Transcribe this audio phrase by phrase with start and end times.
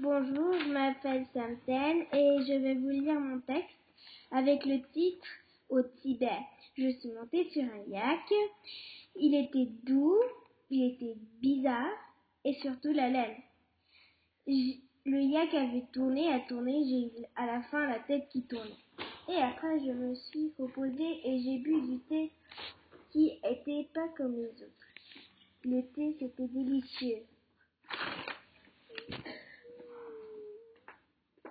[0.00, 3.76] Bonjour, je m'appelle Samten et je vais vous lire mon texte
[4.30, 5.26] avec le titre
[5.68, 6.38] Au Tibet.
[6.76, 8.32] Je suis montée sur un yak.
[9.16, 10.22] Il était doux,
[10.70, 11.90] il était bizarre
[12.44, 13.36] et surtout la laine.
[14.46, 18.70] Le yak avait tourné, a tourné, j'ai eu à la fin la tête qui tournait.
[19.28, 22.30] Et après, je me suis reposée et j'ai bu du thé
[23.10, 24.88] qui était pas comme les autres.
[25.64, 27.24] Le thé, c'était délicieux.